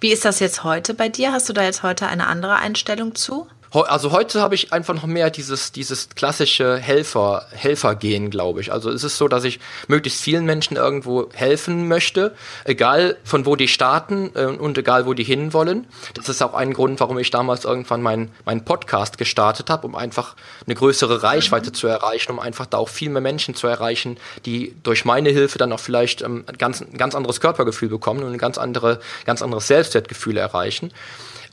[0.00, 1.32] Wie ist das jetzt heute bei dir?
[1.32, 3.46] Hast du da jetzt heute eine andere Einstellung zu?
[3.82, 8.72] Also heute habe ich einfach noch mehr dieses, dieses klassische Helfer, Helfergehen, glaube ich.
[8.72, 9.58] Also es ist so, dass ich
[9.88, 12.34] möglichst vielen Menschen irgendwo helfen möchte,
[12.64, 15.86] egal von wo die starten äh, und egal wo die hinwollen.
[16.14, 19.94] Das ist auch ein Grund, warum ich damals irgendwann meinen mein Podcast gestartet habe, um
[19.94, 21.74] einfach eine größere Reichweite mhm.
[21.74, 25.58] zu erreichen, um einfach da auch viel mehr Menschen zu erreichen, die durch meine Hilfe
[25.58, 29.42] dann auch vielleicht ähm, ganz, ein ganz anderes Körpergefühl bekommen und ein ganz, andere, ganz
[29.42, 30.92] anderes Selbstwertgefühl erreichen.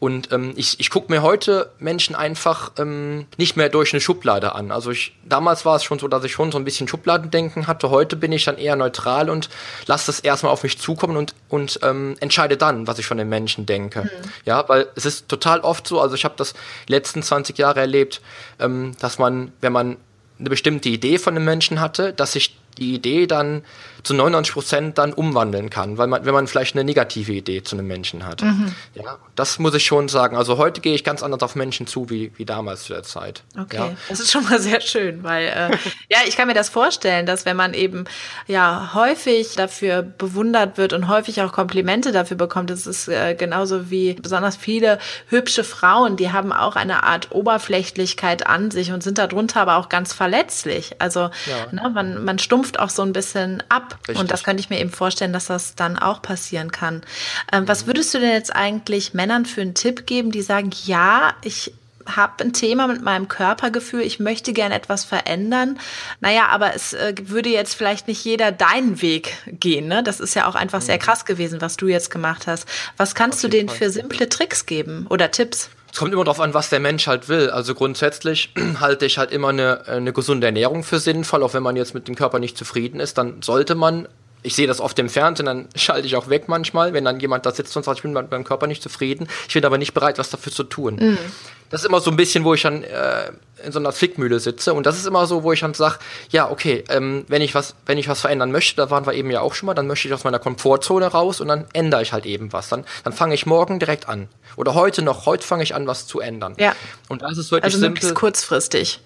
[0.01, 4.55] Und ähm, ich, ich gucke mir heute Menschen einfach ähm, nicht mehr durch eine Schublade
[4.55, 4.71] an.
[4.71, 7.91] Also ich, damals war es schon so, dass ich schon so ein bisschen Schubladendenken hatte.
[7.91, 9.47] Heute bin ich dann eher neutral und
[9.85, 13.29] lasse das erstmal auf mich zukommen und, und ähm, entscheide dann, was ich von den
[13.29, 14.01] Menschen denke.
[14.05, 14.09] Mhm.
[14.43, 16.55] Ja, weil es ist total oft so, also ich habe das
[16.87, 18.21] letzten 20 Jahre erlebt,
[18.59, 19.97] ähm, dass man, wenn man
[20.39, 23.63] eine bestimmte Idee von einem Menschen hatte, dass sich die Idee dann
[24.03, 27.75] zu 99 Prozent dann umwandeln kann, weil man, wenn man vielleicht eine negative Idee zu
[27.75, 28.41] einem Menschen hat.
[28.41, 28.73] Mhm.
[28.95, 30.35] Ja, das muss ich schon sagen.
[30.35, 33.43] Also heute gehe ich ganz anders auf Menschen zu wie, wie damals zu der Zeit.
[33.59, 33.91] Okay, ja.
[34.09, 35.77] das ist schon mal sehr schön, weil äh,
[36.09, 38.05] ja, ich kann mir das vorstellen, dass wenn man eben
[38.47, 43.89] ja häufig dafür bewundert wird und häufig auch Komplimente dafür bekommt, das ist äh, genauso
[43.91, 49.17] wie besonders viele hübsche Frauen, die haben auch eine Art Oberflächlichkeit an sich und sind
[49.17, 50.95] darunter aber auch ganz verletzlich.
[50.99, 51.71] Also ja.
[51.71, 54.17] ne, man, man stumpft auch so ein bisschen ab Richtig.
[54.17, 57.01] Und das könnte ich mir eben vorstellen, dass das dann auch passieren kann.
[57.51, 61.33] Ähm, was würdest du denn jetzt eigentlich Männern für einen Tipp geben, die sagen, ja,
[61.43, 61.73] ich
[62.05, 65.79] habe ein Thema mit meinem Körpergefühl, ich möchte gerne etwas verändern.
[66.19, 69.87] Naja, aber es äh, würde jetzt vielleicht nicht jeder deinen Weg gehen.
[69.87, 70.03] Ne?
[70.03, 71.01] Das ist ja auch einfach sehr mhm.
[71.01, 72.67] krass gewesen, was du jetzt gemacht hast.
[72.97, 73.77] Was kannst du denen Fall.
[73.77, 75.69] für simple Tricks geben oder Tipps?
[75.91, 77.49] Es kommt immer darauf an, was der Mensch halt will.
[77.49, 81.75] Also grundsätzlich halte ich halt immer eine, eine gesunde Ernährung für sinnvoll, auch wenn man
[81.75, 84.07] jetzt mit dem Körper nicht zufrieden ist, dann sollte man
[84.43, 87.45] ich sehe das oft im Fernsehen, dann schalte ich auch weg manchmal, wenn dann jemand
[87.45, 89.93] da sitzt und sagt, ich bin mit meinem Körper nicht zufrieden, ich bin aber nicht
[89.93, 90.95] bereit, was dafür zu tun.
[90.95, 91.17] Mhm.
[91.69, 93.31] Das ist immer so ein bisschen, wo ich dann äh,
[93.63, 95.99] in so einer Flickmühle sitze und das ist immer so, wo ich dann sage,
[96.29, 99.31] ja, okay, ähm, wenn ich was, wenn ich was verändern möchte, da waren wir eben
[99.31, 102.11] ja auch schon mal, dann möchte ich aus meiner Komfortzone raus und dann ändere ich
[102.11, 102.67] halt eben was.
[102.67, 104.27] Dann, dann fange ich morgen direkt an.
[104.57, 106.55] Oder heute noch, heute fange ich an, was zu ändern.
[106.59, 106.75] Ja.
[107.07, 108.13] Und das ist wirklich also simpel.
[108.13, 108.99] kurzfristig.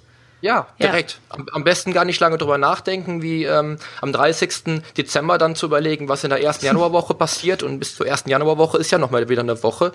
[0.46, 1.14] Ja, direkt.
[1.32, 1.38] Ja.
[1.38, 4.84] Am, am, besten gar nicht lange drüber nachdenken, wie ähm, am 30.
[4.96, 7.64] Dezember dann zu überlegen, was in der ersten Januarwoche passiert.
[7.64, 9.92] Und bis zur ersten Januarwoche ist ja nochmal wieder eine Woche.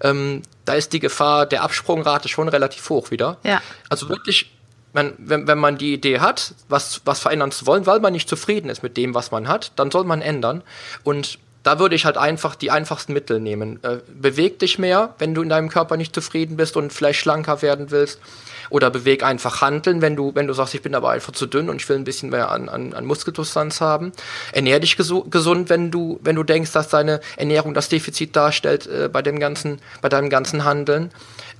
[0.00, 3.36] Ähm, da ist die Gefahr der Absprungrate schon relativ hoch wieder.
[3.44, 3.62] Ja.
[3.90, 4.50] Also wirklich,
[4.92, 8.28] man, wenn, wenn man die Idee hat, was, was verändern zu wollen, weil man nicht
[8.28, 10.64] zufrieden ist mit dem, was man hat, dann soll man ändern.
[11.04, 13.82] Und da würde ich halt einfach die einfachsten Mittel nehmen.
[13.82, 17.62] Äh, beweg dich mehr, wenn du in deinem Körper nicht zufrieden bist und vielleicht schlanker
[17.62, 18.20] werden willst.
[18.70, 21.68] Oder beweg einfach handeln, wenn du, wenn du sagst, ich bin aber einfach zu dünn
[21.68, 24.12] und ich will ein bisschen mehr an, an, an Muskeldistanz haben.
[24.52, 29.08] Ernähr dich gesund, wenn du, wenn du denkst, dass deine Ernährung das Defizit darstellt äh,
[29.12, 31.10] bei dem ganzen, bei deinem ganzen Handeln.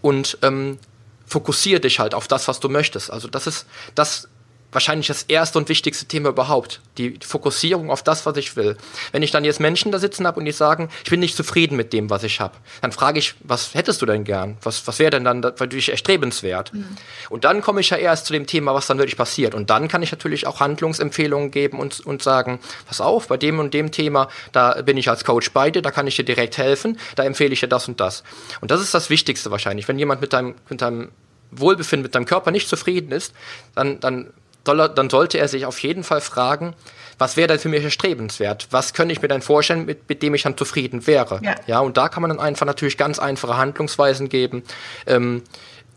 [0.00, 0.78] Und ähm,
[1.26, 3.10] fokussiere dich halt auf das, was du möchtest.
[3.10, 4.28] Also das ist, das
[4.72, 6.80] wahrscheinlich das erste und wichtigste Thema überhaupt.
[6.98, 8.76] Die, Fokussierung auf das, was ich will.
[9.12, 11.76] Wenn ich dann jetzt Menschen da sitzen habe und die sagen, ich bin nicht zufrieden
[11.76, 14.56] mit dem, was ich habe, dann frage ich, was hättest du denn gern?
[14.62, 16.72] Was, was wäre denn dann natürlich erstrebenswert?
[16.74, 16.96] Mhm.
[17.30, 19.54] Und dann komme ich ja erst zu dem Thema, was dann wirklich passiert.
[19.54, 23.58] Und dann kann ich natürlich auch Handlungsempfehlungen geben und, und sagen, pass auf, bei dem
[23.58, 26.58] und dem Thema, da bin ich als Coach bei dir, da kann ich dir direkt
[26.58, 28.24] helfen, da empfehle ich dir das und das.
[28.60, 29.86] Und das ist das Wichtigste wahrscheinlich.
[29.88, 31.10] Wenn jemand mit deinem, mit deinem
[31.50, 33.34] Wohlbefinden, mit deinem Körper nicht zufrieden ist,
[33.74, 34.32] dann, dann
[34.64, 36.74] dann sollte er sich auf jeden Fall fragen,
[37.18, 38.68] was wäre denn für mich erstrebenswert?
[38.70, 41.40] Was könnte ich mir dann vorstellen, mit, mit dem ich dann zufrieden wäre?
[41.42, 41.54] Ja.
[41.66, 44.62] ja, und da kann man dann einfach natürlich ganz einfache Handlungsweisen geben,
[45.06, 45.42] ähm,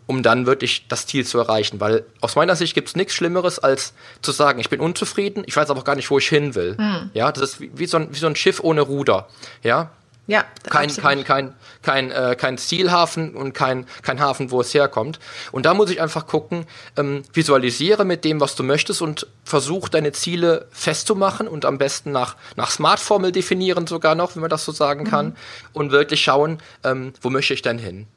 [0.07, 1.79] um dann wirklich das Ziel zu erreichen.
[1.79, 5.55] Weil aus meiner Sicht gibt es nichts Schlimmeres, als zu sagen, ich bin unzufrieden, ich
[5.55, 6.75] weiß aber auch gar nicht, wo ich hin will.
[6.77, 7.09] Mhm.
[7.13, 9.27] Ja, das ist wie, wie, so ein, wie so ein Schiff ohne Ruder.
[9.63, 9.89] Ja,
[10.27, 15.19] ja, kein, kein, kein, kein, äh, kein Zielhafen und kein, kein Hafen, wo es herkommt.
[15.51, 16.65] Und da muss ich einfach gucken,
[16.97, 22.11] ähm, visualisiere mit dem, was du möchtest und versuch deine Ziele festzumachen und am besten
[22.11, 25.09] nach, nach Smart-Formel definieren sogar noch, wenn man das so sagen mhm.
[25.09, 25.37] kann.
[25.73, 28.07] Und wirklich schauen, ähm, wo möchte ich denn hin?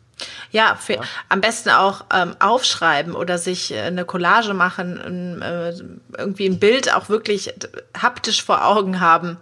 [0.50, 5.74] Ja, für, ja, am besten auch ähm, aufschreiben oder sich äh, eine Collage machen, äh,
[6.16, 7.52] irgendwie ein Bild auch wirklich
[7.94, 9.36] haptisch vor Augen haben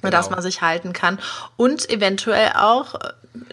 [0.00, 0.16] Genau.
[0.16, 1.18] dass man sich halten kann
[1.56, 2.94] und eventuell auch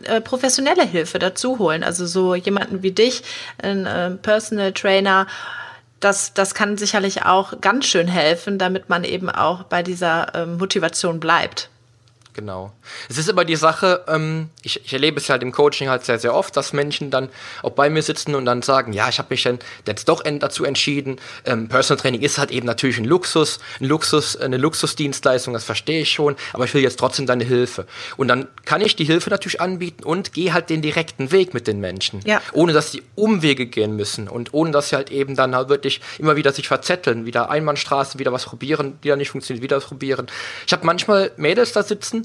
[0.03, 1.83] äh, professionelle Hilfe dazu holen.
[1.83, 3.23] Also so jemanden wie dich,
[3.61, 5.25] ein äh, Personal Trainer,
[5.99, 10.45] das, das kann sicherlich auch ganz schön helfen, damit man eben auch bei dieser äh,
[10.45, 11.69] Motivation bleibt.
[12.35, 12.73] Genau.
[13.07, 16.19] Es ist immer die Sache, ähm, ich, ich erlebe es halt im Coaching halt sehr,
[16.19, 17.29] sehr oft, dass Menschen dann
[17.63, 20.65] auch bei mir sitzen und dann sagen, ja, ich habe mich dann jetzt doch dazu
[20.65, 21.15] entschieden.
[21.45, 26.01] Ähm, Personal Training ist halt eben natürlich ein Luxus, ein Luxus, eine Luxusdienstleistung, das verstehe
[26.01, 27.87] ich schon, aber ich will jetzt trotzdem deine Hilfe.
[28.17, 31.67] Und dann kann ich die Hilfe natürlich anbieten und gehe halt den direkten Weg mit
[31.67, 32.41] den Menschen, ja.
[32.51, 36.01] ohne dass sie Umwege gehen müssen und ohne dass sie halt eben dann halt wirklich
[36.19, 39.85] immer wieder sich verzetteln, wieder Einbahnstraße, wieder was probieren, die dann nicht funktioniert, wieder was
[39.85, 40.27] probieren.
[40.67, 42.24] Ich habe manchmal Mädels da sitzen,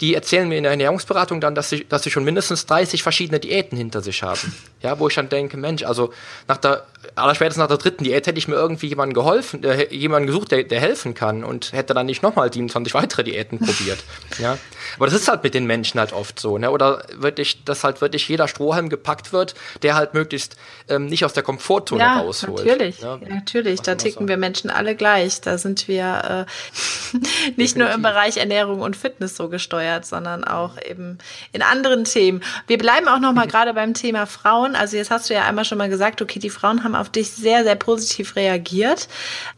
[0.00, 3.40] die erzählen mir in der Ernährungsberatung dann, dass sie, dass sie schon mindestens 30 verschiedene
[3.40, 4.40] Diäten hinter sich haben.
[4.82, 6.10] Ja, wo ich dann denke, Mensch, also
[6.48, 10.26] nach der, allerspätestens nach der dritten Diät hätte ich mir irgendwie jemanden geholfen, äh, jemanden
[10.26, 13.98] gesucht, der, der helfen kann und hätte dann nicht nochmal 27 weitere Diäten probiert.
[14.38, 14.56] Ja,
[14.96, 16.70] aber das ist halt mit den Menschen halt oft so, ne?
[16.70, 20.56] Oder wirklich, dass halt wirklich jeder Strohhalm gepackt wird, der halt möglichst
[20.88, 22.64] ähm, nicht aus der Komfortzone ja, rausholt.
[22.64, 23.80] Natürlich, ja, natürlich.
[23.82, 25.42] Da ticken wir Menschen alle gleich.
[25.42, 30.76] Da sind wir äh, nicht nur im Bereich Ernährung und Fitness so gesteuert, sondern auch
[30.80, 31.18] eben
[31.52, 32.42] in anderen Themen.
[32.66, 33.50] Wir bleiben auch noch mal mhm.
[33.50, 34.76] gerade beim Thema Frauen.
[34.76, 37.30] Also jetzt hast du ja einmal schon mal gesagt, okay, die Frauen haben auf dich
[37.30, 39.08] sehr, sehr positiv reagiert.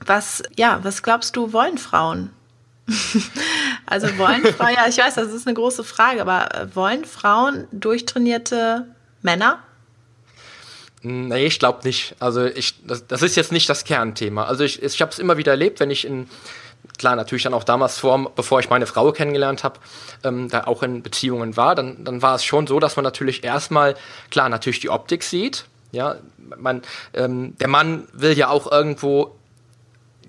[0.05, 2.31] Was, ja, was glaubst du, wollen Frauen?
[3.87, 7.69] also wollen Frauen, ja, ich weiß, das ist eine große Frage, aber äh, wollen Frauen
[7.71, 8.87] durchtrainierte
[9.23, 9.63] Männer?
[11.03, 12.15] Nee, ich glaube nicht.
[12.21, 14.45] Also ich, das, das, ist jetzt nicht das Kernthema.
[14.45, 16.29] Also ich, ich habe es immer wieder erlebt, wenn ich in,
[16.99, 19.81] klar, natürlich dann auch damals vor, bevor ich meine Frau kennengelernt habe,
[20.25, 23.45] ähm, da auch in Beziehungen war, dann, dann war es schon so, dass man natürlich
[23.45, 23.95] erstmal,
[24.31, 25.67] klar, natürlich die Optik sieht.
[25.93, 26.17] Ja,
[26.57, 29.37] man, ähm, der Mann will ja auch irgendwo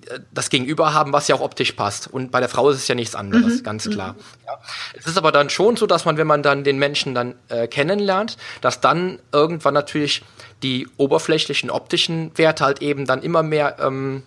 [0.09, 2.07] äh, das Gegenüber haben, was ja auch optisch passt.
[2.07, 3.63] Und bei der Frau ist es ja nichts anderes, mhm.
[3.63, 4.13] ganz klar.
[4.13, 4.19] Mhm.
[4.45, 4.59] Ja.
[4.93, 7.67] Es ist aber dann schon so, dass man, wenn man dann den Menschen dann äh,
[7.67, 10.23] kennenlernt, dass dann irgendwann natürlich
[10.63, 14.23] die oberflächlichen optischen Werte halt eben dann immer mehr ähm,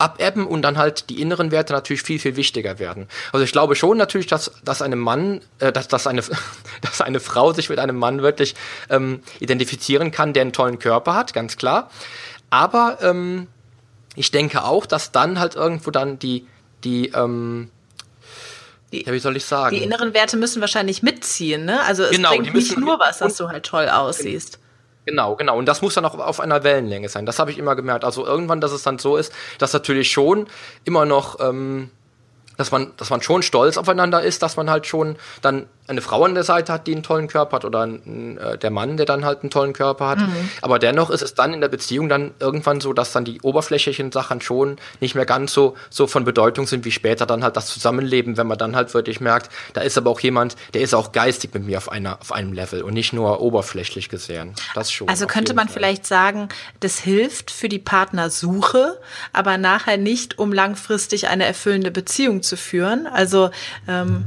[0.00, 3.06] abebben und dann halt die inneren Werte natürlich viel, viel wichtiger werden.
[3.32, 6.22] Also ich glaube schon natürlich, dass, dass einem Mann, äh, dass, dass, eine,
[6.80, 8.54] dass eine Frau sich mit einem Mann wirklich
[8.88, 11.90] ähm, identifizieren kann, der einen tollen Körper hat, ganz klar.
[12.48, 13.46] Aber ähm,
[14.16, 16.46] ich denke auch, dass dann halt irgendwo dann die,
[16.82, 17.70] die, ähm,
[18.92, 19.76] die, ja, wie soll ich sagen?
[19.76, 21.82] Die inneren Werte müssen wahrscheinlich mitziehen, ne?
[21.82, 24.58] Also es genau, bringt nicht nur was, dass du halt toll aussiehst.
[25.06, 25.56] Genau, genau.
[25.56, 27.26] Und das muss dann auch auf einer Wellenlänge sein.
[27.26, 28.04] Das habe ich immer gemerkt.
[28.04, 30.46] Also irgendwann, dass es dann so ist, dass natürlich schon
[30.84, 31.90] immer noch, ähm,
[32.56, 36.24] dass man, dass man schon stolz aufeinander ist, dass man halt schon dann eine Frau
[36.24, 39.06] an der Seite hat, die einen tollen Körper hat oder ein, äh, der Mann, der
[39.06, 40.18] dann halt einen tollen Körper hat.
[40.18, 40.50] Mhm.
[40.62, 44.12] Aber dennoch ist es dann in der Beziehung dann irgendwann so, dass dann die oberflächlichen
[44.12, 47.66] Sachen schon nicht mehr ganz so, so von Bedeutung sind wie später dann halt das
[47.66, 51.12] Zusammenleben, wenn man dann halt wirklich merkt, da ist aber auch jemand, der ist auch
[51.12, 54.54] geistig mit mir auf einer, auf einem Level und nicht nur oberflächlich gesehen.
[54.74, 55.08] Das schon.
[55.08, 55.74] Also könnte man Fall.
[55.74, 56.48] vielleicht sagen,
[56.80, 58.98] das hilft für die Partnersuche,
[59.32, 63.06] aber nachher nicht, um langfristig eine erfüllende Beziehung zu führen.
[63.06, 63.50] Also
[63.88, 64.24] ähm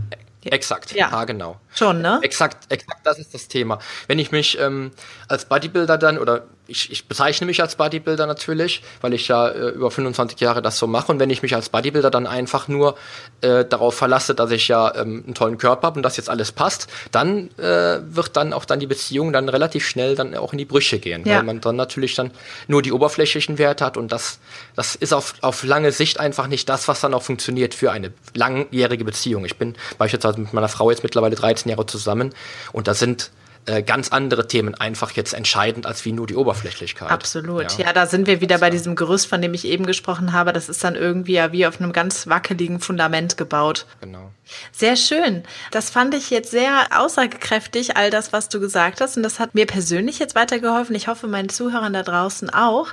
[0.52, 1.58] Exakt, ja, genau.
[1.76, 2.20] Schon, ne?
[2.22, 3.80] Exakt, exakt, das ist das Thema.
[4.08, 4.92] Wenn ich mich ähm,
[5.28, 9.70] als Bodybuilder dann oder ich, ich, bezeichne mich als Bodybuilder natürlich, weil ich ja äh,
[9.70, 11.12] über 25 Jahre das so mache.
[11.12, 12.96] Und wenn ich mich als Bodybuilder dann einfach nur
[13.42, 16.52] äh, darauf verlasse, dass ich ja ähm, einen tollen Körper habe und das jetzt alles
[16.52, 20.58] passt, dann äh, wird dann auch dann die Beziehung dann relativ schnell dann auch in
[20.58, 21.38] die Brüche gehen, ja.
[21.38, 22.32] weil man dann natürlich dann
[22.68, 24.40] nur die oberflächlichen Werte hat und das,
[24.76, 28.14] das ist auf, auf lange Sicht einfach nicht das, was dann auch funktioniert für eine
[28.34, 29.44] langjährige Beziehung.
[29.44, 32.34] Ich bin beispielsweise mit meiner Frau jetzt mittlerweile 13 Jahre zusammen
[32.72, 33.32] und da sind
[33.66, 37.10] äh, ganz andere Themen einfach jetzt entscheidend als wie nur die Oberflächlichkeit.
[37.10, 37.78] Absolut.
[37.78, 40.52] Ja, ja da sind wir wieder bei diesem Gerüst, von dem ich eben gesprochen habe.
[40.52, 43.86] Das ist dann irgendwie ja wie auf einem ganz wackeligen Fundament gebaut.
[44.02, 44.32] Genau.
[44.74, 45.44] Sehr schön.
[45.72, 49.16] Das fand ich jetzt sehr aussagekräftig, all das, was du gesagt hast.
[49.16, 50.94] Und das hat mir persönlich jetzt weitergeholfen.
[50.94, 52.90] Ich hoffe, meinen Zuhörern da draußen auch.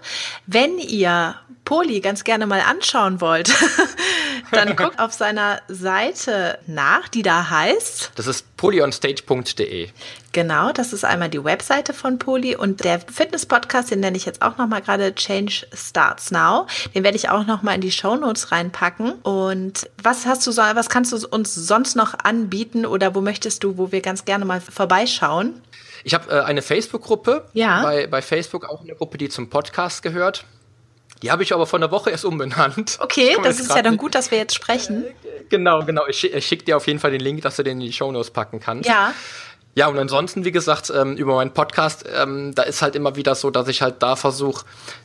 [0.46, 3.52] Wenn ihr Poli ganz gerne mal anschauen wollt,
[4.52, 8.12] dann guckt auf seiner Seite nach, die da heißt.
[8.16, 9.88] Das ist polyonstage.de.
[10.32, 14.42] Genau, das ist einmal die Webseite von Poli und der Fitness-Podcast, den nenne ich jetzt
[14.42, 16.66] auch nochmal gerade Change Starts Now.
[16.94, 19.12] Den werde ich auch nochmal in die Show Notes reinpacken.
[19.22, 23.64] Und was hast du so, was kannst du uns sonst noch anbieten oder wo möchtest
[23.64, 25.60] du, wo wir ganz gerne mal vorbeischauen?
[26.04, 27.48] Ich habe äh, eine Facebook-Gruppe.
[27.52, 27.82] Ja.
[27.82, 30.44] Bei, bei Facebook auch eine Gruppe, die zum Podcast gehört.
[31.22, 32.98] Die habe ich aber vor einer Woche erst umbenannt.
[33.10, 35.04] Okay, das ist ja dann gut, dass wir jetzt sprechen.
[35.48, 36.06] Genau, genau.
[36.06, 38.10] Ich, ich schicke dir auf jeden Fall den Link, dass du den in die Show
[38.12, 38.88] Notes packen kannst.
[38.88, 39.12] Ja.
[39.74, 43.34] Ja, und ansonsten, wie gesagt, ähm, über meinen Podcast, ähm, da ist halt immer wieder
[43.34, 44.64] so, dass ich halt da versuche,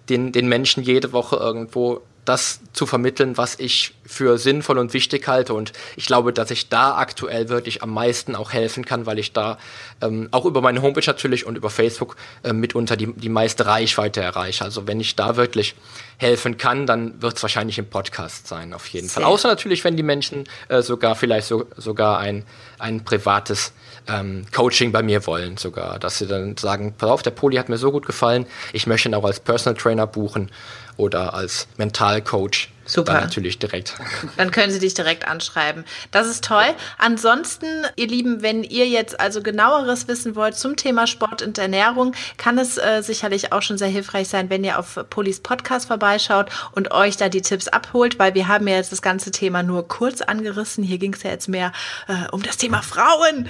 [0.10, 5.28] den, den Menschen jede Woche irgendwo das zu vermitteln, was ich für sinnvoll und wichtig
[5.28, 5.54] halte.
[5.54, 9.32] Und ich glaube, dass ich da aktuell wirklich am meisten auch helfen kann, weil ich
[9.32, 9.58] da
[10.02, 14.22] ähm, auch über meine Homepage natürlich und über Facebook äh, mitunter die, die meiste Reichweite
[14.22, 14.64] erreiche.
[14.64, 15.76] Also wenn ich da wirklich
[16.18, 19.22] helfen kann, dann wird es wahrscheinlich im Podcast sein, auf jeden Sehr.
[19.22, 19.32] Fall.
[19.32, 22.44] Außer natürlich, wenn die Menschen äh, sogar vielleicht so, sogar ein,
[22.80, 23.74] ein privates
[24.08, 27.70] ähm, Coaching bei mir wollen, sogar, dass sie dann sagen, pass auf, der Poli hat
[27.70, 30.52] mir so gut gefallen, ich möchte ihn auch als Personal Trainer buchen
[30.98, 32.70] oder als Mentalcoach.
[32.88, 33.14] Super.
[33.14, 33.96] Dann natürlich direkt.
[34.38, 35.86] Dann können Sie dich direkt anschreiben.
[36.12, 36.68] Das ist toll.
[37.00, 42.14] Ansonsten, ihr Lieben, wenn ihr jetzt also genaueres wissen wollt zum Thema Sport und Ernährung,
[42.38, 46.52] kann es äh, sicherlich auch schon sehr hilfreich sein, wenn ihr auf Polis Podcast vorbeischaut
[46.74, 49.88] und euch da die Tipps abholt, weil wir haben ja jetzt das ganze Thema nur
[49.88, 50.84] kurz angerissen.
[50.84, 51.72] Hier ging es ja jetzt mehr
[52.08, 53.50] äh, um das Thema Frauen.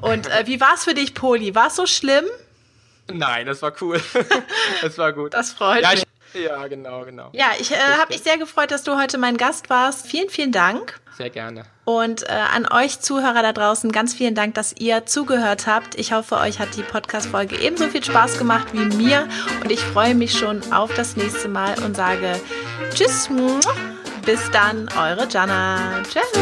[0.00, 1.56] Und äh, wie war es für dich, Poli?
[1.56, 2.24] War es so schlimm?
[3.12, 4.00] Nein, das war cool.
[4.82, 5.34] das war gut.
[5.34, 6.05] Das freut ja, mich.
[6.34, 7.30] Ja, genau, genau.
[7.32, 10.06] Ja, ich äh, habe mich sehr gefreut, dass du heute mein Gast warst.
[10.06, 11.00] Vielen, vielen Dank.
[11.16, 11.64] Sehr gerne.
[11.84, 15.94] Und äh, an euch Zuhörer da draußen ganz vielen Dank, dass ihr zugehört habt.
[15.98, 19.28] Ich hoffe, euch hat die Podcast-Folge ebenso viel Spaß gemacht wie mir.
[19.62, 22.38] Und ich freue mich schon auf das nächste Mal und sage
[22.94, 23.30] Tschüss.
[24.24, 26.02] Bis dann, eure Jana.
[26.02, 26.32] Tschüss.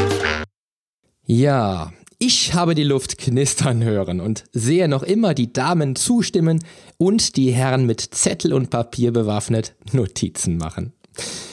[1.27, 1.93] Ja,
[2.27, 6.65] ich habe die Luft knistern hören und sehe noch immer die Damen zustimmen
[6.97, 10.95] und die Herren mit Zettel und Papier bewaffnet Notizen machen.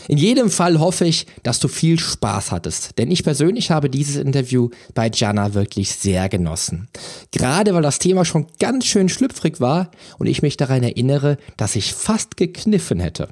[0.08, 4.16] In jedem Fall hoffe ich, dass du viel Spaß hattest, denn ich persönlich habe dieses
[4.16, 6.88] Interview bei Jana wirklich sehr genossen.
[7.32, 11.76] Gerade weil das Thema schon ganz schön schlüpfrig war und ich mich daran erinnere, dass
[11.76, 13.28] ich fast gekniffen hätte.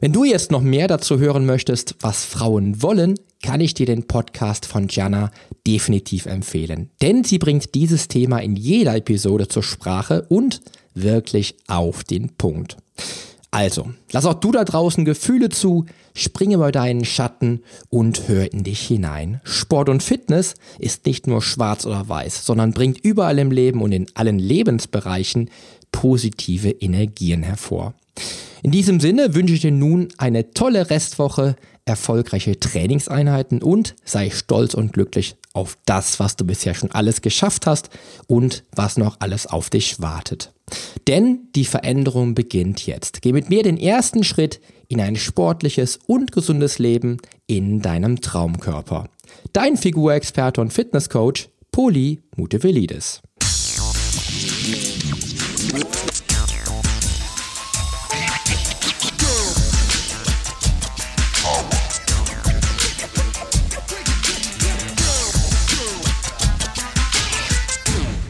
[0.00, 4.06] Wenn du jetzt noch mehr dazu hören möchtest, was Frauen wollen, kann ich dir den
[4.06, 5.30] Podcast von Jana
[5.66, 6.90] definitiv empfehlen.
[7.02, 10.60] Denn sie bringt dieses Thema in jeder Episode zur Sprache und
[10.94, 12.76] wirklich auf den Punkt.
[13.50, 18.62] Also, lass auch du da draußen Gefühle zu, springe bei deinen Schatten und hör in
[18.62, 19.40] dich hinein.
[19.42, 23.92] Sport und Fitness ist nicht nur schwarz oder weiß, sondern bringt überall im Leben und
[23.92, 25.50] in allen Lebensbereichen
[25.90, 27.94] positive Energien hervor.
[28.62, 34.74] In diesem Sinne wünsche ich dir nun eine tolle Restwoche, erfolgreiche Trainingseinheiten und sei stolz
[34.74, 37.90] und glücklich auf das, was du bisher schon alles geschafft hast
[38.26, 40.52] und was noch alles auf dich wartet.
[41.08, 43.22] Denn die Veränderung beginnt jetzt.
[43.22, 49.08] Geh mit mir den ersten Schritt in ein sportliches und gesundes Leben in deinem Traumkörper.
[49.52, 53.20] Dein Figurexperte und Fitnesscoach Poli Mutevelidis.